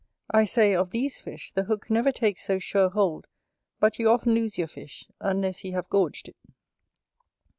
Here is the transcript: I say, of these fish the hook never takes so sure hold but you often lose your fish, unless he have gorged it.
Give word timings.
I 0.31 0.45
say, 0.45 0.73
of 0.73 0.89
these 0.89 1.19
fish 1.19 1.51
the 1.53 1.65
hook 1.65 1.91
never 1.91 2.11
takes 2.11 2.41
so 2.43 2.57
sure 2.57 2.89
hold 2.89 3.27
but 3.79 3.99
you 3.99 4.09
often 4.09 4.33
lose 4.33 4.57
your 4.57 4.65
fish, 4.65 5.07
unless 5.19 5.59
he 5.59 5.73
have 5.73 5.89
gorged 5.89 6.27
it. 6.27 6.35